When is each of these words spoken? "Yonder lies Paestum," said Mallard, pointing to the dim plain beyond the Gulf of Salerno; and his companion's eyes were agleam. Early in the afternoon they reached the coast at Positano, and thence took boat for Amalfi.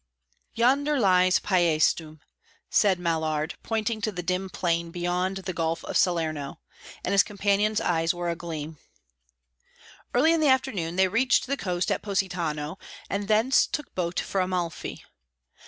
"Yonder 0.55 0.99
lies 0.99 1.37
Paestum," 1.37 2.21
said 2.71 2.97
Mallard, 2.97 3.53
pointing 3.61 4.01
to 4.01 4.11
the 4.11 4.23
dim 4.23 4.49
plain 4.49 4.89
beyond 4.89 5.37
the 5.37 5.53
Gulf 5.53 5.85
of 5.85 5.95
Salerno; 5.95 6.59
and 7.05 7.11
his 7.11 7.21
companion's 7.21 7.79
eyes 7.79 8.11
were 8.11 8.27
agleam. 8.27 8.79
Early 10.15 10.33
in 10.33 10.39
the 10.41 10.49
afternoon 10.49 10.95
they 10.95 11.07
reached 11.07 11.45
the 11.45 11.55
coast 11.55 11.91
at 11.91 12.01
Positano, 12.01 12.79
and 13.11 13.27
thence 13.27 13.67
took 13.67 13.93
boat 13.93 14.19
for 14.19 14.41
Amalfi. 14.41 15.05